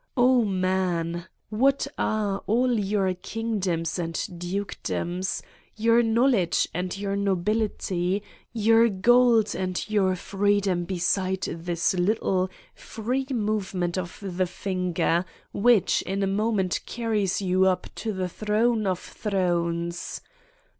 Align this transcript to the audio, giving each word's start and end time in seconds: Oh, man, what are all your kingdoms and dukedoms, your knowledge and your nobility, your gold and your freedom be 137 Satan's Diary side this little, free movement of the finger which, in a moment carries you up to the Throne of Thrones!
Oh, 0.17 0.43
man, 0.43 1.27
what 1.49 1.85
are 1.95 2.39
all 2.47 2.73
your 2.73 3.13
kingdoms 3.13 3.99
and 3.99 4.19
dukedoms, 4.35 5.43
your 5.75 6.01
knowledge 6.01 6.67
and 6.73 6.97
your 6.97 7.15
nobility, 7.15 8.23
your 8.51 8.89
gold 8.89 9.53
and 9.53 9.87
your 9.87 10.15
freedom 10.15 10.85
be 10.85 10.95
137 10.95 10.97
Satan's 10.99 11.45
Diary 11.45 11.55
side 11.55 11.65
this 11.75 11.93
little, 11.93 12.49
free 12.73 13.27
movement 13.29 13.95
of 13.95 14.17
the 14.23 14.47
finger 14.47 15.23
which, 15.53 16.01
in 16.01 16.23
a 16.23 16.25
moment 16.25 16.79
carries 16.87 17.39
you 17.39 17.67
up 17.67 17.85
to 17.93 18.11
the 18.11 18.27
Throne 18.27 18.87
of 18.87 18.97
Thrones! 18.97 20.19